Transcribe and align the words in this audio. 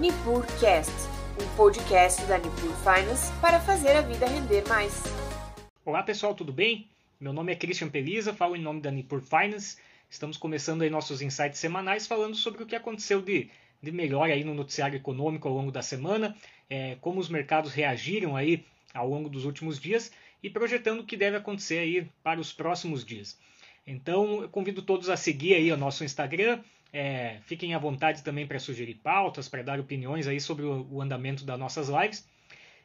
NipurCast, 0.00 0.90
um 1.38 1.56
podcast 1.56 2.24
da 2.24 2.38
Nipur 2.38 2.74
Finance 2.76 3.30
para 3.38 3.60
fazer 3.60 3.90
a 3.90 4.00
vida 4.00 4.26
render 4.26 4.66
mais. 4.66 5.02
Olá 5.84 6.02
pessoal, 6.02 6.34
tudo 6.34 6.54
bem? 6.54 6.88
Meu 7.20 7.34
nome 7.34 7.52
é 7.52 7.54
Christian 7.54 7.90
Peliza, 7.90 8.32
falo 8.32 8.56
em 8.56 8.62
nome 8.62 8.80
da 8.80 8.90
Nipur 8.90 9.20
Finance. 9.20 9.76
Estamos 10.08 10.38
começando 10.38 10.80
aí 10.80 10.88
nossos 10.88 11.20
insights 11.20 11.58
semanais 11.58 12.06
falando 12.06 12.34
sobre 12.34 12.62
o 12.62 12.66
que 12.66 12.74
aconteceu 12.74 13.20
de, 13.20 13.50
de 13.82 13.92
melhor 13.92 14.30
aí 14.30 14.42
no 14.42 14.54
noticiário 14.54 14.96
econômico 14.96 15.46
ao 15.46 15.52
longo 15.52 15.70
da 15.70 15.82
semana, 15.82 16.34
é, 16.70 16.96
como 17.02 17.20
os 17.20 17.28
mercados 17.28 17.74
reagiram 17.74 18.36
aí 18.36 18.64
ao 18.94 19.06
longo 19.06 19.28
dos 19.28 19.44
últimos 19.44 19.78
dias 19.78 20.10
e 20.42 20.48
projetando 20.48 21.00
o 21.00 21.04
que 21.04 21.14
deve 21.14 21.36
acontecer 21.36 21.76
aí 21.76 22.08
para 22.22 22.40
os 22.40 22.54
próximos 22.54 23.04
dias. 23.04 23.38
Então, 23.86 24.40
eu 24.40 24.48
convido 24.48 24.80
todos 24.80 25.10
a 25.10 25.16
seguir 25.18 25.52
aí 25.52 25.70
o 25.70 25.76
nosso 25.76 26.04
Instagram, 26.04 26.60
é, 26.92 27.38
fiquem 27.42 27.74
à 27.74 27.78
vontade 27.78 28.22
também 28.22 28.46
para 28.46 28.58
sugerir 28.58 28.94
pautas, 28.96 29.48
para 29.48 29.62
dar 29.62 29.78
opiniões 29.78 30.26
aí 30.26 30.40
sobre 30.40 30.64
o, 30.64 30.86
o, 30.90 31.00
andamento 31.00 31.44
das 31.44 31.58
nossas 31.58 31.88
lives. 31.88 32.28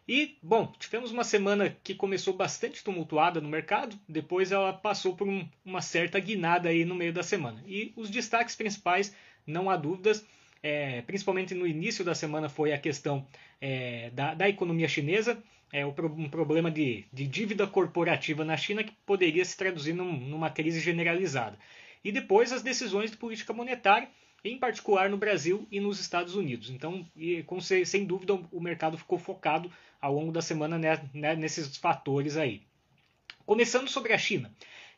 E, 0.07 0.37
bom, 0.41 0.71
tivemos 0.77 1.11
uma 1.11 1.23
semana 1.23 1.75
que 1.83 1.95
começou 1.95 2.35
bastante 2.35 2.83
tumultuada 2.83 3.41
no 3.41 3.49
mercado, 3.49 3.99
depois 4.07 4.51
ela 4.51 4.71
passou 4.71 5.15
por 5.15 5.27
um, 5.27 5.47
uma 5.65 5.81
certa 5.81 6.19
guinada 6.19 6.69
aí 6.69 6.85
no 6.85 6.93
meio 6.93 7.11
da 7.11 7.23
semana. 7.23 7.63
E 7.65 7.91
os 7.95 8.09
destaques 8.11 8.55
principais, 8.55 9.15
não 9.47 9.67
há 9.67 9.75
dúvidas, 9.75 10.23
é, 10.61 11.01
principalmente 11.01 11.55
no 11.55 11.65
início 11.65 12.05
da 12.05 12.13
semana, 12.13 12.47
foi 12.47 12.71
a 12.71 12.77
questão 12.77 13.25
é, 13.59 14.11
da, 14.11 14.35
da, 14.35 14.47
economia 14.47 14.87
chinesa, 14.87 15.41
é, 15.73 15.83
um 15.83 16.29
problema 16.29 16.69
de, 16.69 17.05
de, 17.11 17.25
dívida 17.25 17.65
corporativa 17.65 18.45
na 18.45 18.55
China 18.55 18.83
que 18.83 18.93
poderia 19.07 19.43
se 19.43 19.57
traduzir 19.57 19.93
num, 19.93 20.11
numa 20.11 20.51
crise 20.51 20.79
generalizada 20.79 21.57
e 22.05 22.11
depois 22.11 22.53
as 22.53 22.61
decisões 22.61 23.09
de 23.09 23.17
política 23.17 23.51
monetária, 23.51 24.07
em 24.43 24.59
particular 24.59 25.09
no 25.09 25.17
Brasil 25.17 25.67
e 25.71 25.79
nos 25.79 25.99
Estados 25.99 26.35
Unidos. 26.35 26.69
Então, 26.69 27.03
e, 27.17 27.41
com, 27.41 27.59
sem 27.59 28.05
dúvida, 28.05 28.35
o 28.51 28.61
mercado 28.61 28.95
ficou 28.95 29.17
focado 29.17 29.71
ao 29.99 30.13
longo 30.13 30.31
da 30.31 30.41
semana 30.41 30.77
né, 30.77 31.01
né, 31.11 31.35
nesses 31.35 31.75
fatores 31.77 32.37
aí. 32.37 32.61
Começando 33.43 33.89
sobre 33.89 34.13
a 34.13 34.19
China, 34.19 34.51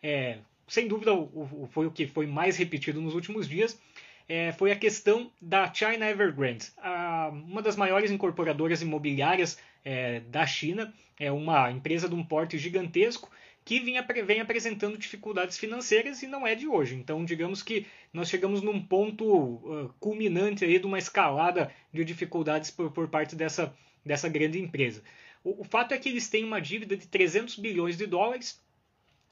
é, 0.03 0.39
sem 0.67 0.86
dúvida 0.86 1.14
o, 1.14 1.64
o, 1.64 1.69
foi 1.72 1.88
o 1.88 1.91
que 1.91 2.05
foi 2.05 2.27
mais 2.27 2.58
repetido 2.58 3.02
nos 3.02 3.16
últimos 3.16 3.47
dias, 3.47 3.80
é, 4.27 4.52
foi 4.52 4.73
a 4.73 4.75
questão 4.75 5.31
da 5.42 5.73
China 5.73 6.09
Evergrande, 6.09 6.73
a, 6.77 7.30
uma 7.31 7.61
das 7.61 7.77
maiores 7.77 8.11
incorporadoras 8.11 8.81
imobiliárias 8.81 9.58
é, 9.86 10.19
da 10.19 10.45
China, 10.45 10.94
é 11.17 11.31
uma 11.31 11.71
empresa 11.71 12.09
de 12.09 12.16
um 12.16 12.23
porte 12.23 12.58
gigantesco 12.58 13.31
que 13.67 13.81
vinha, 13.81 14.01
vem 14.25 14.39
apresentando 14.39 14.97
dificuldades 14.97 15.57
financeiras 15.57 16.23
e 16.23 16.27
não 16.27 16.47
é 16.47 16.55
de 16.55 16.65
hoje. 16.65 16.95
Então, 16.95 17.25
digamos 17.25 17.61
que 17.61 17.85
nós 18.13 18.29
chegamos 18.29 18.61
num 18.61 18.81
ponto 18.81 19.25
uh, 19.25 19.93
culminante 19.99 20.63
aí 20.63 20.79
de 20.79 20.85
uma 20.85 20.97
escalada 20.97 21.69
de 21.91 22.05
dificuldades 22.05 22.71
por, 22.71 22.89
por 22.91 23.09
parte 23.09 23.35
dessa, 23.35 23.75
dessa 24.05 24.29
grande 24.29 24.57
empresa. 24.57 25.03
O, 25.43 25.63
o, 25.63 25.63
fato 25.65 25.93
é 25.93 25.97
que 25.97 26.07
eles 26.07 26.29
têm 26.29 26.45
uma 26.45 26.61
dívida 26.61 26.95
de 26.95 27.07
300 27.07 27.57
bilhões 27.57 27.97
de 27.97 28.05
dólares, 28.05 28.57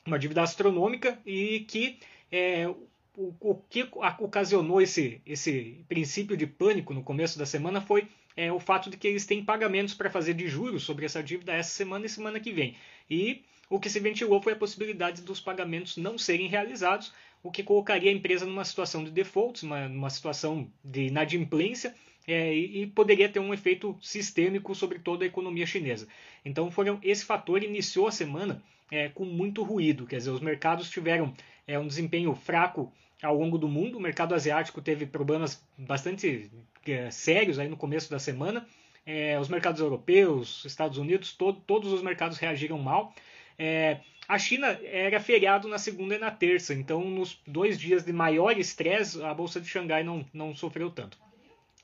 uma 0.06 0.20
dívida 0.20 0.42
astronômica, 0.42 1.18
e 1.26 1.62
que 1.62 1.98
é, 2.30 2.68
o, 3.16 3.34
o, 3.40 3.56
que 3.70 3.88
ocasionou 4.20 4.82
esse, 4.82 5.22
esse 5.26 5.86
princípio 5.88 6.36
de 6.36 6.46
pânico 6.46 6.94
no 6.94 7.04
começo 7.04 7.40
da 7.40 7.46
semana 7.46 7.80
foi 7.80 8.06
é, 8.36 8.52
o 8.52 8.60
fato 8.60 8.90
de 8.90 8.98
que 8.98 9.08
eles 9.08 9.26
têm 9.26 9.46
pagamentos 9.46 9.94
para 9.94 10.10
fazer 10.10 10.34
de 10.34 10.46
juros 10.50 10.84
sobre 10.84 11.06
essa 11.06 11.24
dívida 11.24 11.54
essa 11.54 11.70
semana 11.70 12.06
e 12.06 12.10
semana 12.10 12.38
que 12.38 12.52
vem. 12.52 12.76
E 13.10 13.46
o 13.76 13.80
que 13.80 13.90
se 13.90 14.00
ventilou 14.00 14.42
foi 14.42 14.54
a 14.54 14.56
possibilidade 14.56 15.22
dos 15.22 15.42
pagamentos 15.42 15.98
não 15.98 16.18
serem 16.18 16.48
realizados, 16.48 17.12
o 17.44 17.52
que 17.52 17.62
colocaria 17.62 18.10
a 18.10 18.14
empresa 18.14 18.46
numa 18.46 18.64
situação 18.64 19.04
de 19.04 19.12
defaults, 19.12 19.64
uma, 19.64 19.90
numa 19.90 20.10
situação 20.10 20.72
de 20.84 21.08
inadimplência, 21.08 21.94
é, 22.26 22.56
e, 22.56 22.84
e, 22.84 22.88
poderia 22.88 23.30
ter 23.30 23.40
um 23.40 23.54
efeito 23.54 23.96
sistêmico 24.02 24.74
sobre 24.74 24.98
toda 24.98 25.26
a 25.26 25.28
economia 25.28 25.66
chinesa. 25.66 26.08
Então, 26.44 26.72
foram, 26.72 27.00
esse 27.04 27.24
fator 27.24 27.64
iniciou 27.64 28.08
a 28.08 28.12
semana 28.12 28.64
é, 28.90 29.10
com 29.10 29.26
muito 29.26 29.62
ruído, 29.62 30.08
quer 30.08 30.18
dizer, 30.18 30.32
os 30.32 30.40
mercados 30.40 30.90
tiveram 30.90 31.34
é, 31.68 31.78
um 31.78 31.86
desempenho 31.86 32.34
fraco 32.34 32.92
ao 33.22 33.36
longo 33.36 33.58
do 33.58 33.68
mundo, 33.68 33.98
o 33.98 34.02
mercado 34.02 34.34
asiático 34.34 34.82
teve 34.82 35.06
problemas 35.06 35.62
bastante 35.78 36.50
é, 36.88 37.12
sérios 37.12 37.60
aí 37.60 37.68
no 37.68 37.78
começo 37.78 38.10
da 38.10 38.20
semana, 38.20 38.66
é, 39.06 39.40
os 39.40 39.50
mercados 39.50 39.82
europeus, 39.82 40.66
Estados 40.66 40.98
Unidos, 40.98 41.34
todo, 41.34 41.62
todos 41.68 41.94
os 41.94 42.02
mercados 42.02 42.38
reagiram 42.40 42.80
mal. 42.80 43.14
É, 43.58 44.00
a 44.28 44.38
China 44.40 44.80
era 44.84 45.20
feriado 45.20 45.68
na 45.68 45.78
segunda 45.78 46.16
e 46.16 46.20
na 46.20 46.32
terça, 46.32 46.74
então 46.74 47.04
nos 47.10 47.40
dois 47.46 47.80
dias 47.80 48.04
de 48.04 48.12
maior 48.12 48.58
estresse, 48.58 49.22
a 49.24 49.34
Bolsa 49.34 49.62
de 49.62 49.68
Xangai 49.68 50.04
não, 50.04 50.26
não 50.34 50.56
sofreu 50.56 50.90
tanto. 50.90 51.18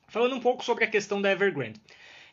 Falando 0.07 0.35
um 0.35 0.39
pouco 0.39 0.63
sobre 0.63 0.83
a 0.83 0.87
questão 0.87 1.21
da 1.21 1.31
Evergrande. 1.31 1.79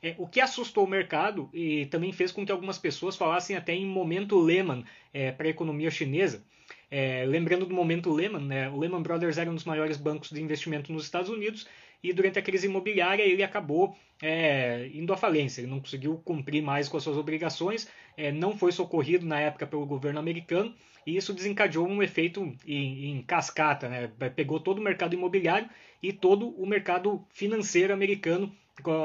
É, 0.02 0.14
o 0.16 0.26
que 0.26 0.40
assustou 0.40 0.84
o 0.84 0.88
mercado 0.88 1.50
e 1.52 1.86
também 1.86 2.12
fez 2.12 2.30
com 2.30 2.46
que 2.46 2.52
algumas 2.52 2.78
pessoas 2.78 3.16
falassem 3.16 3.56
até 3.56 3.74
em 3.74 3.84
momento 3.84 4.38
Lehman 4.38 4.84
é, 5.12 5.32
para 5.32 5.46
a 5.46 5.50
economia 5.50 5.90
chinesa. 5.90 6.44
É, 6.90 7.24
lembrando 7.26 7.66
do 7.66 7.74
momento 7.74 8.12
Lehman, 8.12 8.44
né, 8.44 8.70
o 8.70 8.78
Lehman 8.78 9.02
Brothers 9.02 9.38
era 9.38 9.50
um 9.50 9.54
dos 9.54 9.64
maiores 9.64 9.96
bancos 9.96 10.30
de 10.30 10.40
investimento 10.40 10.92
nos 10.92 11.04
Estados 11.04 11.28
Unidos 11.28 11.66
e 12.02 12.12
durante 12.12 12.38
a 12.38 12.42
crise 12.42 12.66
imobiliária 12.66 13.22
ele 13.22 13.42
acabou 13.42 13.96
é, 14.22 14.88
indo 14.94 15.12
à 15.12 15.16
falência. 15.16 15.60
Ele 15.60 15.70
não 15.70 15.80
conseguiu 15.80 16.20
cumprir 16.24 16.62
mais 16.62 16.88
com 16.88 16.96
as 16.96 17.02
suas 17.02 17.16
obrigações, 17.16 17.88
é, 18.18 18.32
não 18.32 18.58
foi 18.58 18.72
socorrido 18.72 19.24
na 19.24 19.38
época 19.38 19.64
pelo 19.64 19.86
governo 19.86 20.18
americano 20.18 20.74
e 21.06 21.16
isso 21.16 21.32
desencadeou 21.32 21.86
um 21.86 22.02
efeito 22.02 22.52
em, 22.66 23.12
em 23.12 23.22
cascata, 23.22 23.88
né? 23.88 24.10
pegou 24.34 24.58
todo 24.58 24.78
o 24.78 24.82
mercado 24.82 25.14
imobiliário 25.14 25.70
e 26.02 26.12
todo 26.12 26.48
o 26.48 26.66
mercado 26.66 27.24
financeiro 27.30 27.94
americano 27.94 28.52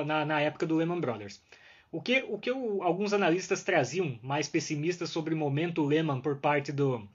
na, 0.05 0.25
na 0.25 0.41
época 0.41 0.65
do 0.65 0.75
Lehman 0.75 0.99
Brothers. 0.99 1.39
O 1.91 2.01
que, 2.01 2.25
o 2.27 2.39
que 2.39 2.51
o, 2.51 2.81
alguns 2.81 3.13
analistas 3.13 3.63
traziam 3.63 4.19
mais 4.23 4.47
pessimistas 4.47 5.11
sobre 5.11 5.35
o 5.35 5.37
momento 5.37 5.85
Lehman 5.85 6.19
por 6.19 6.37
parte 6.37 6.71
do, 6.71 7.07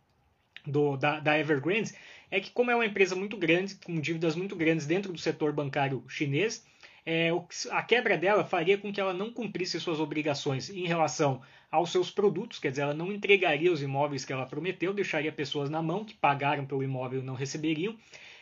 do, 0.64 0.96
da, 0.96 1.18
da 1.18 1.36
Evergrande 1.36 1.92
é 2.30 2.38
que, 2.38 2.52
como 2.52 2.70
é 2.70 2.74
uma 2.76 2.86
empresa 2.86 3.16
muito 3.16 3.36
grande, 3.36 3.74
com 3.74 4.00
dívidas 4.00 4.36
muito 4.36 4.54
grandes 4.54 4.86
dentro 4.86 5.12
do 5.12 5.18
setor 5.18 5.52
bancário 5.52 6.04
chinês, 6.08 6.64
é, 7.10 7.30
a 7.70 7.82
quebra 7.82 8.18
dela 8.18 8.44
faria 8.44 8.76
com 8.76 8.92
que 8.92 9.00
ela 9.00 9.14
não 9.14 9.32
cumprisse 9.32 9.80
suas 9.80 9.98
obrigações 9.98 10.68
em 10.68 10.86
relação 10.86 11.40
aos 11.70 11.90
seus 11.90 12.10
produtos, 12.10 12.58
quer 12.58 12.68
dizer, 12.68 12.82
ela 12.82 12.92
não 12.92 13.10
entregaria 13.10 13.72
os 13.72 13.80
imóveis 13.80 14.26
que 14.26 14.32
ela 14.32 14.44
prometeu, 14.44 14.92
deixaria 14.92 15.32
pessoas 15.32 15.70
na 15.70 15.80
mão 15.80 16.04
que 16.04 16.12
pagaram 16.12 16.66
pelo 16.66 16.82
imóvel 16.82 17.20
e 17.20 17.24
não 17.24 17.32
receberiam, 17.32 17.96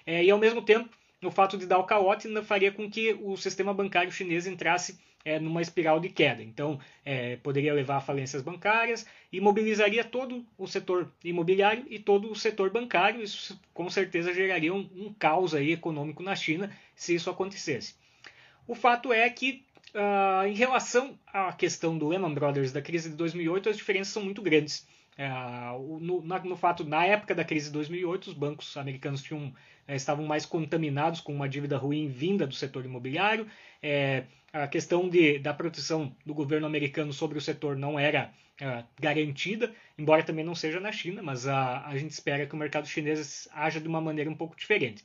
é, 0.05 0.25
e 0.25 0.33
ao 0.33 0.39
mesmo 0.39 0.63
tempo, 0.63 0.91
o 1.23 1.31
fato 1.31 1.57
de 1.57 1.65
dar 1.65 1.79
o 1.79 1.85
calote 1.85 2.29
faria 2.43 2.73
com 2.73 2.91
que 2.91 3.17
o 3.23 3.37
sistema 3.37 3.73
bancário 3.73 4.11
chinês 4.11 4.49
entrasse 4.49 4.99
é, 5.25 5.39
numa 5.39 5.63
espiral 5.63 6.01
de 6.01 6.09
queda. 6.09 6.43
Então, 6.43 6.81
é, 7.05 7.37
poderia 7.37 7.73
levar 7.73 7.99
a 7.99 8.01
falências 8.01 8.43
bancárias, 8.43 9.07
imobilizaria 9.33 10.03
todo 10.03 10.45
o 10.59 10.67
setor 10.67 11.13
imobiliário 11.23 11.85
e 11.89 12.01
todo 12.01 12.33
o 12.33 12.35
setor 12.35 12.71
bancário. 12.71 13.23
Isso 13.23 13.61
com 13.73 13.89
certeza 13.89 14.35
geraria 14.35 14.75
um, 14.75 14.91
um 14.97 15.13
caos 15.13 15.55
aí 15.55 15.71
econômico 15.71 16.21
na 16.21 16.35
China 16.35 16.71
se 16.97 17.15
isso 17.15 17.31
acontecesse. 17.31 17.95
O 18.69 18.75
fato 18.75 19.13
é 19.13 19.29
que, 19.31 19.65
uh, 19.95 20.47
em 20.47 20.55
relação 20.55 21.19
à 21.27 21.53
questão 21.53 21.97
do 21.97 22.09
Lehman 22.09 22.35
Brothers 22.35 22.73
da 22.73 22.83
crise 22.83 23.11
de 23.11 23.17
2008, 23.17 23.69
as 23.69 23.77
diferenças 23.77 24.13
são 24.13 24.25
muito 24.25 24.43
grandes. 24.43 24.87
Uh, 25.17 25.99
no, 26.01 26.21
no, 26.21 26.57
fato, 26.57 26.85
na 26.85 27.05
época 27.07 27.35
da 27.35 27.45
crise 27.45 27.67
de 27.67 27.73
2008, 27.73 28.29
os 28.29 28.35
bancos 28.35 28.77
americanos 28.77 29.23
tinham, 29.23 29.55
eh, 29.89 29.97
estavam 29.97 30.27
mais 30.27 30.45
contaminados 30.45 31.21
com 31.21 31.33
uma 31.33 31.49
dívida 31.49 31.79
ruim 31.79 32.09
vinda 32.09 32.47
do 32.47 32.55
setor 32.55 32.85
imobiliário. 32.85 33.47
É, 33.83 34.25
a 34.53 34.67
questão 34.67 35.09
de, 35.09 35.39
da 35.39 35.55
proteção 35.55 36.15
do 36.25 36.35
governo 36.35 36.67
americano 36.67 37.13
sobre 37.13 37.39
o 37.39 37.41
setor 37.41 37.77
não 37.77 37.99
era 37.99 38.33
uh, 38.61 38.85
garantida, 39.01 39.73
embora 39.97 40.23
também 40.23 40.45
não 40.45 40.55
seja 40.55 40.81
na 40.81 40.93
China, 40.93 41.23
mas 41.23 41.47
a, 41.47 41.87
a 41.87 41.97
gente 41.97 42.11
espera 42.11 42.47
que 42.47 42.55
o 42.55 42.59
mercado 42.59 42.87
chinês 42.87 43.49
haja 43.53 43.81
de 43.81 43.89
uma 43.89 44.01
maneira 44.01 44.31
um 44.31 44.35
pouco 44.35 44.57
diferente. 44.57 45.05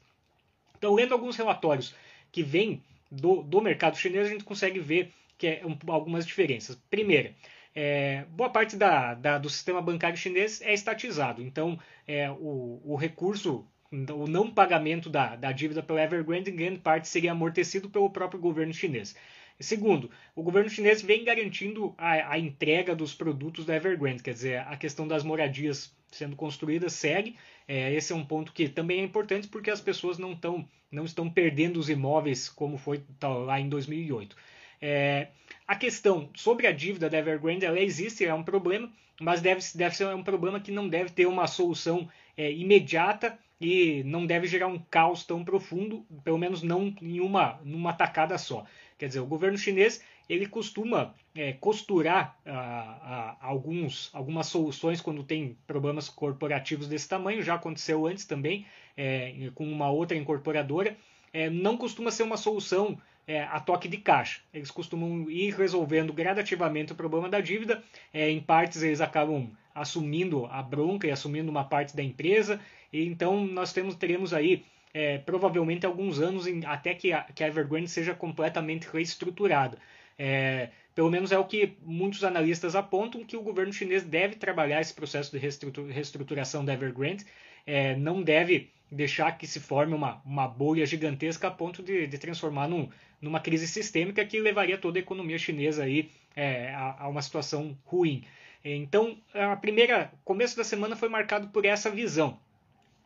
Então, 0.78 0.94
lendo 0.94 1.14
alguns 1.14 1.36
relatórios 1.36 1.94
que 2.32 2.44
vêm 2.44 2.82
do, 3.12 3.44
do 3.44 3.62
mercado 3.62 3.98
chinês, 3.98 4.28
a 4.28 4.30
gente 4.30 4.44
consegue 4.44 4.80
ver 4.80 5.12
que 5.38 5.48
é 5.48 5.62
um, 5.66 5.78
algumas 5.92 6.26
diferenças. 6.26 6.76
Primeira, 6.90 7.36
é, 7.76 8.26
boa 8.30 8.50
parte 8.50 8.76
da, 8.76 9.14
da, 9.14 9.38
do 9.38 9.50
sistema 9.50 9.82
bancário 9.82 10.18
chinês 10.18 10.62
é 10.62 10.74
estatizado, 10.74 11.42
então 11.42 11.80
é, 12.08 12.30
o, 12.32 12.82
o 12.84 12.96
recurso 12.96 13.68
o 13.92 14.26
não 14.26 14.50
pagamento 14.50 15.10
da, 15.10 15.36
da 15.36 15.52
dívida 15.52 15.84
pela 15.84 16.02
Evergrande, 16.02 16.50
em 16.50 16.56
grande 16.56 16.80
parte, 16.80 17.10
seria 17.10 17.34
amortecido 17.34 17.90
pelo 17.90 18.10
próprio 18.10 18.40
governo 18.40 18.74
chinês. 18.74 19.16
Segundo, 19.60 20.10
o 20.34 20.42
governo 20.42 20.70
chinês 20.70 21.02
vem 21.02 21.24
garantindo 21.24 21.94
a, 21.98 22.34
a, 22.34 22.40
entrega 22.40 22.96
dos 22.96 23.14
produtos 23.14 23.66
da 23.66 23.76
Evergrande, 23.76 24.24
quer 24.24 24.34
dizer, 24.34 24.60
a 24.60 24.78
questão 24.78 25.08
das 25.08 25.24
moradias 25.24 25.94
sendo 26.10 26.36
construídas 26.36 26.94
segue. 26.94 27.36
É, 27.74 27.94
esse 27.94 28.12
é 28.12 28.16
um 28.18 28.26
ponto 28.26 28.52
que 28.52 28.68
também 28.68 29.00
é 29.00 29.04
importante 29.06 29.48
porque 29.48 29.72
as 29.72 29.80
pessoas 29.80 30.18
não, 30.18 30.36
tão, 30.36 30.68
não 30.92 31.06
estão 31.06 31.30
perdendo 31.30 31.78
os 31.78 31.90
imóveis 31.90 32.50
como 32.50 32.78
foi 32.78 33.02
tá, 33.18 33.30
lá 33.30 33.62
em 33.62 33.70
2008. 33.70 34.36
É, 34.82 35.30
a 35.66 35.74
questão 35.78 36.30
sobre 36.36 36.68
a 36.68 36.74
dívida 36.74 37.10
da 37.10 37.18
Evergrande, 37.18 37.66
ela 37.66 37.80
existe, 37.80 38.26
é 38.26 38.34
um 38.34 38.44
problema, 38.44 38.92
mas 39.22 39.40
deve, 39.40 39.62
deve 39.74 39.96
ser 39.96 40.14
um 40.14 40.22
problema 40.22 40.60
que 40.60 40.70
não 40.70 40.90
deve 40.90 41.12
ter 41.12 41.26
uma 41.28 41.48
solução 41.48 42.10
é, 42.36 42.52
imediata 42.52 43.40
e 43.62 44.04
não 44.04 44.26
deve 44.26 44.48
gerar 44.48 44.68
um 44.68 44.78
caos 44.78 45.24
tão 45.24 45.42
profundo, 45.42 46.06
pelo 46.26 46.38
menos 46.38 46.62
não 46.62 46.94
em 47.02 47.22
uma 47.22 47.58
numa 47.64 47.94
tacada 47.94 48.38
só. 48.38 48.66
Quer 48.98 49.08
dizer, 49.08 49.22
o 49.22 49.26
governo 49.26 49.58
chinês 49.58 50.04
ele 50.32 50.46
costuma 50.46 51.14
é, 51.36 51.52
costurar 51.52 52.38
ah, 52.46 52.52
ah, 52.52 53.38
alguns, 53.42 54.10
algumas 54.14 54.48
soluções 54.48 55.02
quando 55.02 55.24
tem 55.24 55.58
problemas 55.68 56.08
corporativos 56.08 56.88
desse 56.88 57.10
tamanho. 57.10 57.44
Já 57.44 57.56
aconteceu 57.56 58.08
antes 58.08 58.24
também 58.24 58.66
é, 58.96 59.52
com 59.54 59.70
uma 59.70 59.92
outra 59.92 60.16
incorporadora. 60.16 60.96
É, 61.34 61.50
não 61.50 61.76
costuma 61.76 62.12
ser 62.12 62.24
uma 62.24 62.38
solução 62.38 62.98
é, 63.28 63.44
a 63.44 63.60
toque 63.60 63.90
de 63.90 63.98
caixa. 63.98 64.40
Eles 64.54 64.72
costumam 64.72 65.30
ir 65.30 65.54
resolvendo 65.54 66.14
gradativamente 66.14 66.94
o 66.94 66.96
problema 66.96 67.28
da 67.28 67.42
dívida. 67.42 67.84
É, 68.14 68.30
em 68.30 68.40
partes 68.40 68.82
eles 68.82 69.02
acabam 69.02 69.52
assumindo 69.76 70.46
a 70.46 70.64
bronca 70.64 71.08
e 71.08 71.12
assumindo 71.12 71.52
uma 71.52 71.66
parte 71.66 71.94
da 71.94 72.02
empresa. 72.02 72.58
E 72.94 73.06
então 73.06 73.46
nós 73.46 73.74
temos, 73.74 73.96
teremos 73.96 74.34
aí 74.34 74.64
é, 74.94 75.18
provavelmente 75.18 75.86
alguns 75.86 76.22
anos 76.22 76.48
em, 76.48 76.66
até 76.66 76.94
que 76.94 77.12
a, 77.12 77.24
que 77.24 77.44
a 77.44 77.48
Evergrande 77.48 77.90
seja 77.90 78.14
completamente 78.14 78.88
reestruturada. 78.88 79.78
É, 80.24 80.70
pelo 80.94 81.10
menos 81.10 81.32
é 81.32 81.40
o 81.40 81.46
que 81.46 81.74
muitos 81.82 82.24
analistas 82.24 82.76
apontam 82.76 83.26
que 83.26 83.36
o 83.36 83.42
governo 83.42 83.74
chinês 83.74 84.04
deve 84.04 84.36
trabalhar 84.36 84.80
esse 84.80 84.94
processo 84.94 85.32
de 85.32 85.40
reestruturação 85.40 86.64
da 86.64 86.74
Evergrande, 86.74 87.26
é, 87.66 87.96
não 87.96 88.22
deve 88.22 88.70
deixar 88.92 89.36
que 89.36 89.48
se 89.48 89.60
forme 89.60 89.96
uma, 89.96 90.22
uma 90.24 90.48
bolha 90.48 90.86
gigantesca 90.86 91.48
a 91.48 91.52
ponto 91.52 91.82
de, 91.82 92.06
de 92.06 92.18
transformar 92.20 92.68
num, 92.68 92.88
numa 93.20 93.40
crise 93.40 93.68
sistêmica 93.68 94.24
que 94.24 94.40
levaria 94.40 94.78
toda 94.78 95.00
a 95.00 95.02
economia 95.02 95.40
chinesa 95.40 95.86
aí, 95.86 96.12
é, 96.36 96.72
a, 96.76 97.06
a, 97.06 97.08
uma 97.08 97.24
situação 97.24 97.76
ruim. 97.84 98.24
Então, 98.64 99.18
a 99.34 99.56
primeira 99.56 100.14
começo 100.24 100.56
da 100.56 100.64
semana 100.64 100.96
foi 100.96 101.10
marcado 101.10 101.48
por 101.48 101.66
essa 101.66 101.90
visão 101.90 102.38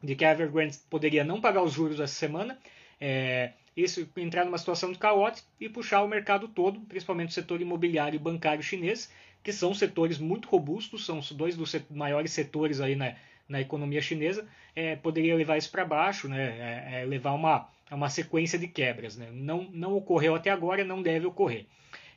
de 0.04 0.16
que 0.16 0.26
a 0.26 0.32
Evergrande 0.34 0.78
poderia 0.90 1.24
não 1.24 1.40
pagar 1.40 1.64
os 1.64 1.72
juros 1.72 1.98
essa 1.98 2.14
semana, 2.14 2.60
é, 3.00 3.54
isso 3.76 4.08
entrar 4.16 4.46
numa 4.46 4.58
situação 4.58 4.92
de 4.92 4.98
caótico 4.98 5.48
e 5.60 5.68
puxar 5.68 6.02
o 6.04 6.08
mercado 6.08 6.48
todo, 6.48 6.80
principalmente 6.82 7.30
o 7.30 7.34
setor 7.34 7.62
imobiliário 7.62 8.16
e 8.16 8.20
bancário 8.20 8.64
chinês, 8.64 9.12
que 9.44 9.52
são 9.52 9.74
setores 9.74 10.18
muito 10.18 10.48
robustos, 10.48 11.06
são 11.06 11.20
dois 11.32 11.56
dos 11.56 11.76
maiores 11.90 12.32
setores 12.32 12.80
aí 12.80 12.96
na, 12.96 13.16
na 13.48 13.62
economia 13.62 14.02
chinesa, 14.02 14.48
é, 14.76 14.96
poderia 14.96 15.36
levar 15.36 15.58
isso 15.58 15.72
para 15.72 15.86
baixo, 15.86 16.28
né, 16.28 16.44
é, 16.44 17.02
é, 17.02 17.06
levar 17.06 17.34
uma, 17.34 17.70
uma 17.92 18.10
sequência 18.10 18.58
de 18.58 18.68
quebras. 18.68 19.16
Né? 19.16 19.30
Não, 19.32 19.64
não 19.72 19.96
ocorreu 19.96 20.36
até 20.36 20.50
agora, 20.50 20.84
não 20.84 21.02
deve 21.02 21.26
ocorrer. 21.26 21.66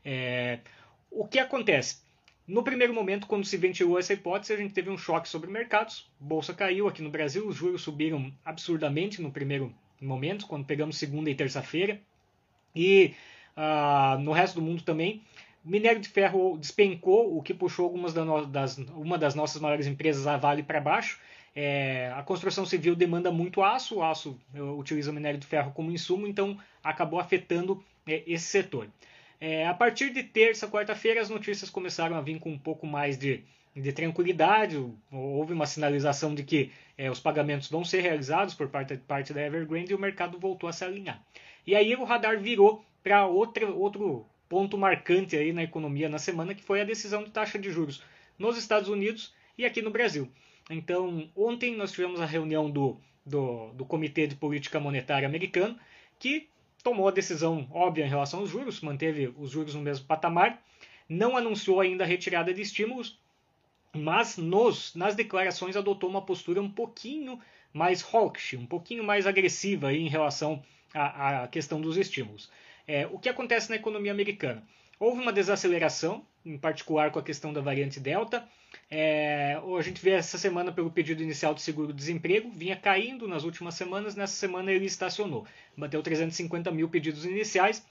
É, 0.04 0.60
o 1.10 1.26
que 1.26 1.38
acontece? 1.38 1.98
No 2.46 2.62
primeiro 2.62 2.94
momento, 2.94 3.26
quando 3.26 3.44
se 3.44 3.58
ventilou 3.58 3.98
essa 3.98 4.14
hipótese, 4.14 4.54
a 4.54 4.56
gente 4.56 4.72
teve 4.72 4.88
um 4.88 4.96
choque 4.96 5.28
sobre 5.28 5.50
mercados, 5.50 6.10
bolsa 6.18 6.54
caiu 6.54 6.88
aqui 6.88 7.02
no 7.02 7.10
Brasil, 7.10 7.46
os 7.46 7.56
juros 7.56 7.82
subiram 7.82 8.32
absurdamente 8.42 9.20
no 9.20 9.30
primeiro 9.30 9.74
momentos, 10.00 10.44
quando 10.44 10.64
pegamos 10.64 10.96
segunda 10.96 11.30
e 11.30 11.34
terça-feira. 11.34 12.00
E 12.74 13.14
uh, 13.56 14.18
no 14.20 14.32
resto 14.32 14.56
do 14.56 14.62
mundo 14.62 14.82
também. 14.82 15.22
Minério 15.64 16.00
de 16.00 16.08
ferro 16.08 16.56
despencou, 16.56 17.36
o 17.36 17.42
que 17.42 17.52
puxou 17.52 17.84
algumas 17.84 18.14
das, 18.14 18.78
uma 18.78 19.18
das 19.18 19.34
nossas 19.34 19.60
maiores 19.60 19.86
empresas, 19.86 20.26
a 20.26 20.36
Vale, 20.36 20.62
para 20.62 20.80
baixo. 20.80 21.20
É, 21.54 22.12
a 22.14 22.22
construção 22.22 22.64
civil 22.64 22.94
demanda 22.94 23.32
muito 23.32 23.62
aço, 23.62 23.96
o 23.96 24.02
aço 24.02 24.38
utiliza 24.78 25.12
minério 25.12 25.40
de 25.40 25.46
ferro 25.46 25.72
como 25.72 25.90
insumo, 25.90 26.26
então 26.26 26.56
acabou 26.82 27.18
afetando 27.18 27.82
é, 28.06 28.22
esse 28.26 28.46
setor. 28.46 28.88
É, 29.40 29.66
a 29.66 29.74
partir 29.74 30.10
de 30.10 30.22
terça, 30.22 30.68
quarta-feira, 30.68 31.20
as 31.20 31.28
notícias 31.28 31.68
começaram 31.68 32.16
a 32.16 32.20
vir 32.20 32.38
com 32.38 32.50
um 32.50 32.58
pouco 32.58 32.86
mais 32.86 33.18
de, 33.18 33.42
de 33.80 33.92
tranquilidade. 33.92 34.76
Houve 35.10 35.52
uma 35.52 35.66
sinalização 35.66 36.34
de 36.34 36.42
que 36.42 36.70
é, 36.96 37.10
os 37.10 37.20
pagamentos 37.20 37.68
vão 37.68 37.84
ser 37.84 38.00
realizados 38.00 38.54
por 38.54 38.68
parte, 38.68 38.96
parte 38.96 39.32
da 39.32 39.44
Evergrande 39.44 39.92
e 39.92 39.94
o 39.94 39.98
mercado 39.98 40.38
voltou 40.38 40.68
a 40.68 40.72
se 40.72 40.84
alinhar. 40.84 41.22
E 41.66 41.74
aí 41.74 41.94
o 41.94 42.04
radar 42.04 42.40
virou 42.40 42.84
para 43.02 43.26
outro 43.26 44.26
ponto 44.48 44.78
marcante 44.78 45.36
aí 45.36 45.52
na 45.52 45.62
economia 45.62 46.08
na 46.08 46.18
semana, 46.18 46.54
que 46.54 46.62
foi 46.62 46.80
a 46.80 46.84
decisão 46.84 47.22
de 47.22 47.30
taxa 47.30 47.58
de 47.58 47.70
juros 47.70 48.02
nos 48.38 48.56
Estados 48.56 48.88
Unidos 48.88 49.34
e 49.56 49.64
aqui 49.64 49.82
no 49.82 49.90
Brasil. 49.90 50.30
Então, 50.70 51.30
ontem 51.36 51.76
nós 51.76 51.92
tivemos 51.92 52.20
a 52.20 52.26
reunião 52.26 52.70
do, 52.70 52.98
do, 53.24 53.72
do 53.72 53.84
Comitê 53.84 54.26
de 54.26 54.34
Política 54.34 54.80
Monetária 54.80 55.26
americano, 55.26 55.78
que 56.18 56.48
tomou 56.82 57.08
a 57.08 57.12
decisão 57.12 57.66
óbvia 57.70 58.04
em 58.04 58.08
relação 58.08 58.40
aos 58.40 58.50
juros, 58.50 58.80
manteve 58.80 59.32
os 59.36 59.50
juros 59.50 59.74
no 59.74 59.80
mesmo 59.80 60.06
patamar, 60.06 60.62
não 61.08 61.36
anunciou 61.36 61.80
ainda 61.80 62.04
a 62.04 62.06
retirada 62.06 62.52
de 62.52 62.62
estímulos, 62.62 63.18
mas 63.98 64.36
nos, 64.36 64.94
nas 64.94 65.14
declarações 65.14 65.76
adotou 65.76 66.08
uma 66.08 66.22
postura 66.22 66.62
um 66.62 66.70
pouquinho 66.70 67.38
mais 67.72 68.02
hawkish, 68.02 68.54
um 68.54 68.66
pouquinho 68.66 69.04
mais 69.04 69.26
agressiva 69.26 69.92
em 69.92 70.08
relação 70.08 70.62
à, 70.94 71.42
à 71.42 71.48
questão 71.48 71.80
dos 71.80 71.96
estímulos. 71.96 72.50
É, 72.86 73.06
o 73.06 73.18
que 73.18 73.28
acontece 73.28 73.68
na 73.68 73.76
economia 73.76 74.12
americana? 74.12 74.62
Houve 74.98 75.20
uma 75.20 75.32
desaceleração, 75.32 76.24
em 76.44 76.58
particular 76.58 77.12
com 77.12 77.18
a 77.18 77.22
questão 77.22 77.52
da 77.52 77.60
variante 77.60 78.00
Delta. 78.00 78.48
É, 78.90 79.60
a 79.78 79.82
gente 79.82 80.02
vê 80.02 80.10
essa 80.10 80.36
semana 80.38 80.72
pelo 80.72 80.90
pedido 80.90 81.22
inicial 81.22 81.54
de 81.54 81.62
seguro-desemprego, 81.62 82.50
vinha 82.50 82.74
caindo 82.74 83.28
nas 83.28 83.44
últimas 83.44 83.74
semanas, 83.74 84.16
nessa 84.16 84.34
semana 84.34 84.72
ele 84.72 84.86
estacionou. 84.86 85.46
Bateu 85.76 86.02
350 86.02 86.70
mil 86.72 86.88
pedidos 86.88 87.24
iniciais. 87.24 87.86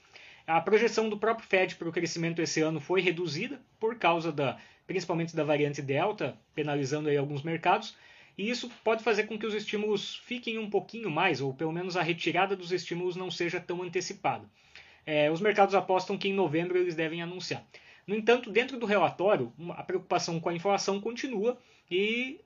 A 0.48 0.62
projeção 0.62 1.10
do 1.10 1.18
próprio 1.18 1.46
Fed 1.46 1.76
para 1.76 1.90
o 1.90 1.92
crescimento 1.92 2.40
esse 2.40 2.62
ano 2.62 2.80
foi 2.80 3.02
reduzida 3.02 3.60
por 3.78 3.96
causa 3.96 4.32
da 4.32 4.56
principalmente 4.86 5.36
da 5.36 5.44
variante 5.44 5.82
Delta, 5.82 6.38
penalizando 6.54 7.10
aí 7.10 7.18
alguns 7.18 7.42
mercados. 7.42 7.94
E 8.38 8.48
isso 8.48 8.70
pode 8.82 9.04
fazer 9.04 9.24
com 9.24 9.38
que 9.38 9.44
os 9.44 9.52
estímulos 9.52 10.16
fiquem 10.24 10.56
um 10.56 10.70
pouquinho 10.70 11.10
mais, 11.10 11.42
ou 11.42 11.52
pelo 11.52 11.70
menos 11.70 11.98
a 11.98 12.02
retirada 12.02 12.56
dos 12.56 12.72
estímulos 12.72 13.14
não 13.14 13.30
seja 13.30 13.60
tão 13.60 13.82
antecipada. 13.82 14.48
É, 15.04 15.30
os 15.30 15.42
mercados 15.42 15.74
apostam 15.74 16.16
que 16.16 16.28
em 16.28 16.32
novembro 16.32 16.78
eles 16.78 16.94
devem 16.94 17.20
anunciar. 17.20 17.62
No 18.06 18.16
entanto, 18.16 18.50
dentro 18.50 18.78
do 18.78 18.86
relatório, 18.86 19.52
a 19.76 19.82
preocupação 19.82 20.40
com 20.40 20.48
a 20.48 20.54
inflação 20.54 20.98
continua 20.98 21.58
e 21.90 22.40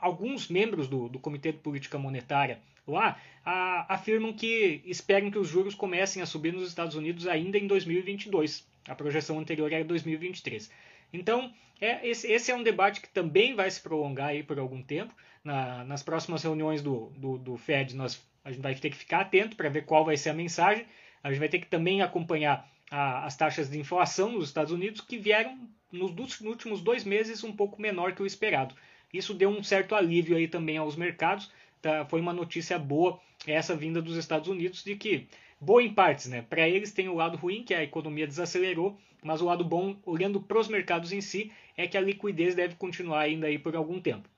alguns 0.00 0.48
membros 0.48 0.88
do, 0.88 1.06
do, 1.06 1.18
Comitê 1.18 1.52
de 1.52 1.58
Política 1.58 1.98
Monetária 1.98 2.60
lá 2.86 3.20
a, 3.44 3.94
afirmam 3.94 4.32
que 4.32 4.82
esperam 4.84 5.30
que 5.30 5.38
os 5.38 5.48
juros 5.48 5.74
comecem 5.74 6.22
a 6.22 6.26
subir 6.26 6.52
nos 6.52 6.68
Estados 6.68 6.94
Unidos 6.94 7.26
ainda 7.26 7.58
em 7.58 7.66
2022. 7.66 8.68
A 8.88 8.94
projeção 8.94 9.38
anterior 9.38 9.72
era 9.72 9.84
2023. 9.84 10.70
Então, 11.12 11.52
é, 11.80 12.06
esse, 12.06 12.30
esse, 12.30 12.50
é 12.50 12.54
um 12.54 12.62
debate 12.62 13.00
que 13.00 13.08
também 13.08 13.54
vai 13.54 13.70
se 13.70 13.80
prolongar 13.80 14.28
aí 14.28 14.42
por 14.42 14.58
algum 14.58 14.82
tempo. 14.82 15.14
Na, 15.42 15.84
nas 15.84 16.02
próximas 16.02 16.42
reuniões 16.42 16.82
do, 16.82 17.06
do, 17.16 17.38
do, 17.38 17.56
Fed, 17.56 17.96
nós, 17.96 18.22
a 18.44 18.52
gente 18.52 18.60
vai 18.60 18.74
ter 18.74 18.90
que 18.90 18.96
ficar 18.96 19.20
atento 19.20 19.56
para 19.56 19.70
ver 19.70 19.86
qual 19.86 20.04
vai 20.04 20.16
ser 20.16 20.30
a 20.30 20.34
mensagem. 20.34 20.86
A 21.22 21.30
gente 21.30 21.38
vai 21.38 21.48
ter 21.48 21.58
que 21.58 21.66
também 21.66 22.02
acompanhar 22.02 22.70
a, 22.90 23.24
as 23.24 23.36
taxas 23.36 23.70
de 23.70 23.78
inflação 23.78 24.32
nos 24.32 24.48
Estados 24.48 24.72
Unidos, 24.72 25.00
que 25.00 25.16
vieram 25.16 25.58
nos, 25.90 26.12
nos 26.12 26.40
últimos 26.40 26.82
dois 26.82 27.04
meses 27.04 27.42
um 27.42 27.52
pouco 27.52 27.80
menor 27.80 28.12
que 28.12 28.22
o 28.22 28.26
esperado. 28.26 28.74
Isso 29.12 29.34
deu 29.34 29.48
um 29.48 29.62
certo 29.62 29.94
alívio 29.94 30.36
aí 30.36 30.46
também 30.46 30.76
aos 30.76 30.96
mercados. 30.96 31.50
Tá? 31.80 32.04
Foi 32.06 32.20
uma 32.20 32.32
notícia 32.32 32.78
boa 32.78 33.20
essa 33.46 33.74
vinda 33.74 34.02
dos 34.02 34.16
Estados 34.16 34.48
Unidos 34.48 34.84
de 34.84 34.96
que 34.96 35.26
boa 35.60 35.82
em 35.82 35.92
partes, 35.92 36.26
né? 36.26 36.42
Para 36.42 36.68
eles 36.68 36.92
tem 36.92 37.08
o 37.08 37.14
lado 37.14 37.36
ruim, 37.36 37.62
que 37.62 37.74
a 37.74 37.82
economia 37.82 38.26
desacelerou, 38.26 38.98
mas 39.22 39.40
o 39.40 39.46
lado 39.46 39.64
bom, 39.64 39.96
olhando 40.04 40.40
para 40.40 40.58
os 40.58 40.68
mercados 40.68 41.12
em 41.12 41.20
si, 41.20 41.52
é 41.76 41.86
que 41.86 41.96
a 41.96 42.00
liquidez 42.00 42.54
deve 42.54 42.74
continuar 42.76 43.20
ainda 43.20 43.46
aí 43.46 43.58
por 43.58 43.76
algum 43.76 44.00
tempo. 44.00 44.28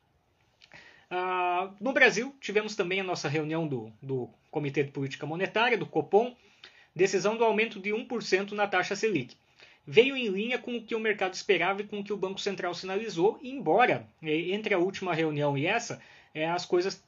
Uh, 1.11 1.73
no 1.81 1.93
Brasil, 1.93 2.35
tivemos 2.41 2.75
também 2.75 3.01
a 3.01 3.05
nossa 3.05 3.29
reunião 3.29 3.69
do, 3.69 3.93
do 4.01 4.31
Comitê 4.51 4.83
de 4.83 4.91
Política 4.91 5.27
Monetária, 5.27 5.77
do 5.77 5.87
Copom, 5.87 6.35
decisão 6.95 7.37
do 7.37 7.45
aumento 7.45 7.79
de 7.79 7.91
1% 7.91 8.53
na 8.53 8.67
taxa 8.67 8.97
Selic. 8.97 9.37
Veio 9.87 10.17
em 10.17 10.29
linha 10.29 10.59
com 10.59 10.77
o 10.77 10.83
que 10.83 10.95
o 10.95 11.01
mercado 11.01 11.35
esperava 11.35 11.83
e 11.83 11.85
com 11.85 12.01
o 12.01 12.05
que 12.05 12.13
o 12.13 12.17
Banco 12.17 12.41
Central 12.41 12.73
sinalizou, 12.73 13.39
embora 13.43 14.07
eh, 14.23 14.53
entre 14.53 14.75
a 14.75 14.79
última 14.79 15.13
reunião 15.13 15.59
e 15.59 15.67
essa, 15.67 16.01
eh, 16.35 16.47
as 16.47 16.65
coisas 16.65 17.03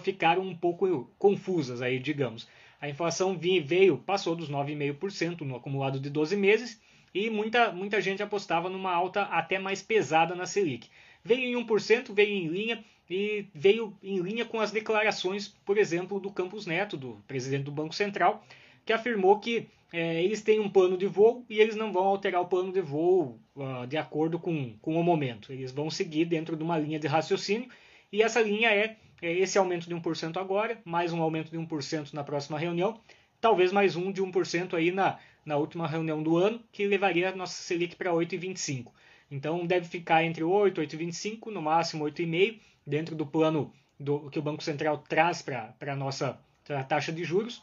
ficaram 0.00 0.42
um 0.42 0.54
pouco 0.54 1.10
confusas 1.18 1.82
aí, 1.82 1.98
digamos. 1.98 2.48
A 2.80 2.88
inflação 2.88 3.38
veio, 3.38 3.98
passou 3.98 4.34
dos 4.34 4.50
9,5% 4.50 5.42
no 5.42 5.56
acumulado 5.56 6.00
de 6.00 6.08
12 6.08 6.36
meses 6.36 6.80
e 7.14 7.28
muita, 7.28 7.72
muita 7.72 8.00
gente 8.00 8.22
apostava 8.22 8.70
numa 8.70 8.92
alta 8.92 9.22
até 9.22 9.58
mais 9.58 9.82
pesada 9.82 10.34
na 10.34 10.46
Selic. 10.46 10.88
Veio 11.22 11.58
em 11.58 11.64
1%, 11.64 12.14
veio 12.14 12.30
em 12.30 12.48
linha 12.48 12.84
e 13.08 13.46
veio 13.54 13.96
em 14.02 14.20
linha 14.20 14.44
com 14.44 14.60
as 14.60 14.70
declarações, 14.70 15.48
por 15.64 15.76
exemplo, 15.76 16.20
do 16.20 16.30
Campos 16.30 16.64
Neto, 16.64 16.96
do 16.96 17.22
presidente 17.26 17.64
do 17.64 17.72
Banco 17.72 17.94
Central, 17.94 18.44
que 18.84 18.92
afirmou 18.92 19.38
que 19.38 19.68
é, 19.92 20.22
eles 20.22 20.40
têm 20.40 20.60
um 20.60 20.70
plano 20.70 20.96
de 20.96 21.06
voo 21.06 21.44
e 21.50 21.60
eles 21.60 21.74
não 21.74 21.92
vão 21.92 22.04
alterar 22.04 22.40
o 22.40 22.46
plano 22.46 22.72
de 22.72 22.80
voo 22.80 23.38
uh, 23.56 23.86
de 23.86 23.96
acordo 23.96 24.38
com, 24.38 24.74
com 24.80 24.94
o 24.94 25.02
momento. 25.02 25.52
Eles 25.52 25.72
vão 25.72 25.90
seguir 25.90 26.24
dentro 26.24 26.56
de 26.56 26.62
uma 26.62 26.78
linha 26.78 26.98
de 26.98 27.08
raciocínio 27.08 27.68
e 28.12 28.22
essa 28.22 28.40
linha 28.40 28.70
é 28.70 28.96
esse 29.22 29.58
aumento 29.58 29.88
de 29.88 29.94
1% 29.94 30.36
agora, 30.36 30.80
mais 30.84 31.12
um 31.12 31.22
aumento 31.22 31.50
de 31.50 31.58
1% 31.58 32.12
na 32.12 32.24
próxima 32.24 32.58
reunião, 32.58 33.00
talvez 33.40 33.72
mais 33.72 33.96
um 33.96 34.10
de 34.12 34.22
1% 34.22 34.74
aí 34.74 34.90
na, 34.90 35.18
na 35.44 35.56
última 35.56 35.86
reunião 35.86 36.22
do 36.22 36.36
ano, 36.36 36.62
que 36.72 36.86
levaria 36.86 37.30
a 37.30 37.36
nossa 37.36 37.62
Selic 37.62 37.96
para 37.96 38.10
8,25. 38.12 38.92
Então 39.30 39.66
deve 39.66 39.86
ficar 39.86 40.24
entre 40.24 40.42
8 40.42 40.82
e 40.82 40.86
8,25, 40.86 41.46
no 41.52 41.62
máximo 41.62 42.04
8,5, 42.04 42.58
dentro 42.86 43.14
do 43.14 43.26
plano 43.26 43.72
do 43.98 44.30
que 44.30 44.38
o 44.38 44.42
Banco 44.42 44.62
Central 44.62 44.98
traz 44.98 45.42
para 45.42 45.74
a 45.80 45.96
nossa 45.96 46.38
pra 46.64 46.82
taxa 46.82 47.12
de 47.12 47.22
juros. 47.22 47.62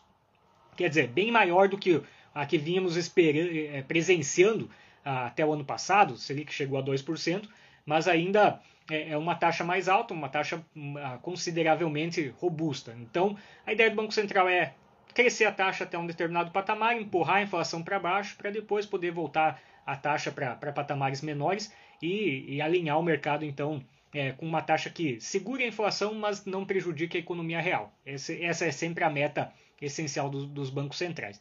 Quer 0.75 0.89
dizer, 0.89 1.07
bem 1.07 1.31
maior 1.31 1.67
do 1.67 1.77
que 1.77 2.01
a 2.33 2.45
que 2.45 2.57
vínhamos 2.57 2.95
eh, 2.95 3.83
presenciando 3.87 4.69
ah, 5.03 5.27
até 5.27 5.45
o 5.45 5.51
ano 5.51 5.65
passado, 5.65 6.17
Selic 6.17 6.53
chegou 6.53 6.77
a 6.77 6.83
2%, 6.83 7.49
mas 7.85 8.07
ainda 8.07 8.61
é, 8.89 9.11
é 9.11 9.17
uma 9.17 9.35
taxa 9.35 9.63
mais 9.63 9.87
alta, 9.87 10.13
uma 10.13 10.29
taxa 10.29 10.63
hum, 10.75 10.95
ah, 10.97 11.17
consideravelmente 11.21 12.33
robusta. 12.39 12.95
Então, 12.99 13.37
a 13.65 13.73
ideia 13.73 13.89
do 13.89 13.95
Banco 13.95 14.13
Central 14.13 14.47
é 14.49 14.73
crescer 15.13 15.45
a 15.45 15.51
taxa 15.51 15.83
até 15.83 15.97
um 15.97 16.05
determinado 16.05 16.51
patamar, 16.51 16.95
empurrar 16.95 17.37
a 17.37 17.41
inflação 17.41 17.81
para 17.81 17.99
baixo, 17.99 18.37
para 18.37 18.51
depois 18.51 18.85
poder 18.85 19.11
voltar 19.11 19.59
a 19.85 19.95
taxa 19.95 20.31
para 20.31 20.71
patamares 20.71 21.21
menores 21.21 21.73
e, 22.01 22.55
e, 22.55 22.61
alinhar 22.61 22.99
o 22.99 23.03
mercado, 23.03 23.45
então, 23.45 23.81
é, 24.13 24.31
com 24.33 24.45
uma 24.45 24.61
taxa 24.61 24.89
que 24.89 25.19
segure 25.19 25.63
a 25.63 25.67
inflação, 25.67 26.13
mas 26.13 26.45
não 26.45 26.65
prejudique 26.65 27.17
a 27.17 27.19
economia 27.19 27.61
real. 27.61 27.93
Esse, 28.05 28.43
essa 28.43 28.65
é 28.65 28.71
sempre 28.71 29.03
a 29.03 29.09
meta 29.09 29.51
essencial 29.81 30.29
do, 30.29 30.45
dos 30.45 30.69
bancos 30.69 30.97
centrais. 30.97 31.39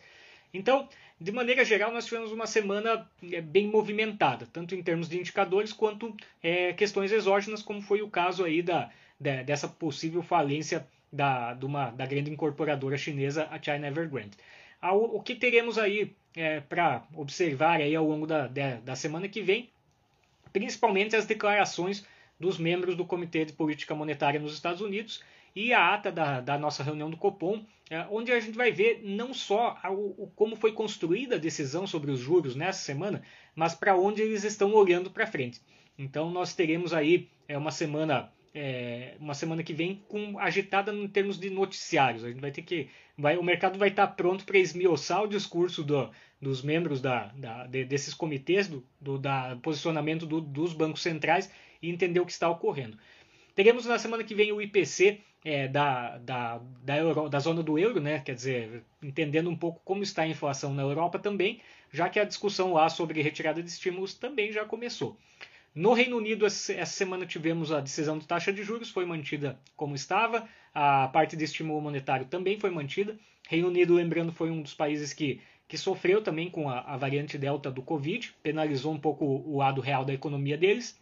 Então, 0.56 0.88
de 1.20 1.32
maneira 1.32 1.64
geral, 1.64 1.92
nós 1.92 2.06
tivemos 2.06 2.32
uma 2.32 2.46
semana 2.46 3.08
é, 3.32 3.40
bem 3.40 3.66
movimentada, 3.68 4.46
tanto 4.52 4.74
em 4.74 4.82
termos 4.82 5.08
de 5.08 5.18
indicadores 5.18 5.72
quanto 5.72 6.14
é, 6.42 6.72
questões 6.72 7.12
exógenas, 7.12 7.62
como 7.62 7.80
foi 7.80 8.02
o 8.02 8.10
caso 8.10 8.44
aí 8.44 8.62
da, 8.62 8.90
da 9.18 9.42
dessa 9.42 9.68
possível 9.68 10.22
falência 10.22 10.86
da, 11.12 11.54
de 11.54 11.64
uma, 11.64 11.90
da 11.90 12.06
grande 12.06 12.30
incorporadora 12.30 12.98
chinesa, 12.98 13.48
a 13.50 13.60
China 13.62 13.86
Evergrande. 13.86 14.36
O 14.82 15.20
que 15.22 15.34
teremos 15.34 15.78
aí 15.78 16.14
é, 16.36 16.60
para 16.60 17.02
observar 17.14 17.80
aí 17.80 17.96
ao 17.96 18.06
longo 18.06 18.26
da, 18.26 18.46
da 18.46 18.94
semana 18.94 19.26
que 19.26 19.40
vem, 19.40 19.70
principalmente 20.52 21.16
as 21.16 21.24
declarações 21.24 22.06
dos 22.38 22.58
membros 22.58 22.94
do 22.94 23.04
Comitê 23.04 23.44
de 23.44 23.54
Política 23.54 23.94
Monetária 23.94 24.38
nos 24.38 24.52
Estados 24.52 24.82
Unidos 24.82 25.22
e 25.56 25.72
a 25.72 25.94
ata 25.94 26.12
da, 26.12 26.40
da 26.42 26.58
nossa 26.58 26.82
reunião 26.82 27.08
do 27.08 27.16
Copom, 27.16 27.64
é, 27.88 28.06
onde 28.10 28.30
a 28.30 28.38
gente 28.38 28.56
vai 28.56 28.70
ver 28.70 29.00
não 29.02 29.32
só 29.32 29.78
o, 29.90 30.30
como 30.36 30.54
foi 30.54 30.72
construída 30.72 31.36
a 31.36 31.38
decisão 31.38 31.86
sobre 31.86 32.10
os 32.10 32.20
juros 32.20 32.54
nessa 32.54 32.84
semana, 32.84 33.22
mas 33.54 33.74
para 33.74 33.96
onde 33.96 34.20
eles 34.20 34.44
estão 34.44 34.74
olhando 34.74 35.10
para 35.10 35.26
frente. 35.26 35.62
Então 35.98 36.30
nós 36.30 36.54
teremos 36.54 36.92
aí 36.92 37.30
é, 37.48 37.56
uma 37.56 37.70
semana 37.70 38.30
é, 38.54 39.14
uma 39.18 39.34
semana 39.34 39.62
que 39.62 39.72
vem 39.72 40.02
com 40.08 40.38
agitada 40.38 40.92
em 40.92 41.08
termos 41.08 41.38
de 41.38 41.48
noticiários. 41.48 42.22
A 42.24 42.28
gente 42.28 42.40
vai 42.40 42.50
ter 42.50 42.62
que 42.62 42.88
vai, 43.16 43.38
o 43.38 43.42
mercado 43.42 43.78
vai 43.78 43.88
estar 43.88 44.08
pronto 44.08 44.44
para 44.44 44.58
esmiuçar 44.58 45.22
o 45.22 45.28
discurso 45.28 45.82
do, 45.82 46.10
dos 46.40 46.62
membros 46.62 47.00
da, 47.00 47.28
da 47.28 47.66
de, 47.66 47.84
desses 47.84 48.12
comitês, 48.12 48.68
do, 48.68 48.84
do 49.00 49.18
da 49.18 49.56
posicionamento 49.62 50.26
do, 50.26 50.40
dos 50.40 50.74
bancos 50.74 51.02
centrais 51.02 51.50
e 51.80 51.90
entender 51.90 52.20
o 52.20 52.26
que 52.26 52.32
está 52.32 52.48
ocorrendo. 52.48 52.98
Teremos 53.56 53.86
na 53.86 53.98
semana 53.98 54.22
que 54.22 54.34
vem 54.34 54.52
o 54.52 54.60
IPC 54.60 55.18
é, 55.42 55.66
da, 55.66 56.18
da, 56.18 56.60
da, 56.84 56.96
Euro, 56.98 57.26
da 57.26 57.40
zona 57.40 57.62
do 57.62 57.78
euro, 57.78 58.02
né? 58.02 58.18
quer 58.18 58.34
dizer, 58.34 58.84
entendendo 59.02 59.48
um 59.48 59.56
pouco 59.56 59.80
como 59.82 60.02
está 60.02 60.22
a 60.22 60.28
inflação 60.28 60.74
na 60.74 60.82
Europa 60.82 61.18
também, 61.18 61.62
já 61.90 62.06
que 62.10 62.20
a 62.20 62.24
discussão 62.24 62.74
lá 62.74 62.90
sobre 62.90 63.22
retirada 63.22 63.62
de 63.62 63.70
estímulos 63.70 64.12
também 64.12 64.52
já 64.52 64.66
começou. 64.66 65.16
No 65.74 65.94
Reino 65.94 66.18
Unido, 66.18 66.44
essa 66.44 66.84
semana 66.84 67.24
tivemos 67.24 67.72
a 67.72 67.80
decisão 67.80 68.18
de 68.18 68.26
taxa 68.26 68.52
de 68.52 68.62
juros, 68.62 68.90
foi 68.90 69.06
mantida 69.06 69.58
como 69.74 69.94
estava, 69.94 70.46
a 70.74 71.08
parte 71.08 71.34
de 71.34 71.44
estímulo 71.44 71.80
monetário 71.80 72.26
também 72.26 72.60
foi 72.60 72.68
mantida. 72.70 73.16
Reino 73.48 73.68
Unido, 73.68 73.94
lembrando, 73.94 74.32
foi 74.32 74.50
um 74.50 74.60
dos 74.60 74.74
países 74.74 75.14
que, 75.14 75.40
que 75.66 75.78
sofreu 75.78 76.20
também 76.20 76.50
com 76.50 76.68
a, 76.68 76.80
a 76.80 76.96
variante 76.98 77.38
Delta 77.38 77.70
do 77.70 77.80
Covid, 77.80 78.34
penalizou 78.42 78.92
um 78.92 79.00
pouco 79.00 79.24
o 79.24 79.56
lado 79.56 79.80
real 79.80 80.04
da 80.04 80.12
economia 80.12 80.58
deles. 80.58 80.98